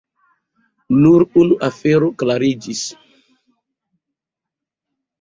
Nur 1.03 1.25
unu 1.43 1.59
afero 1.69 2.11
klariĝis. 2.23 2.83